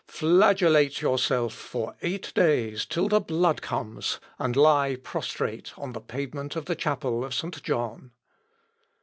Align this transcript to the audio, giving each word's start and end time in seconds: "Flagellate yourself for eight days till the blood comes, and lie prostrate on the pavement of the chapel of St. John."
"Flagellate 0.07 0.99
yourself 1.03 1.53
for 1.53 1.95
eight 2.01 2.31
days 2.33 2.87
till 2.87 3.07
the 3.07 3.19
blood 3.19 3.61
comes, 3.61 4.19
and 4.39 4.55
lie 4.55 4.95
prostrate 4.95 5.77
on 5.77 5.93
the 5.93 6.01
pavement 6.01 6.55
of 6.55 6.65
the 6.65 6.73
chapel 6.75 7.23
of 7.23 7.35
St. 7.35 7.61
John." 7.61 8.09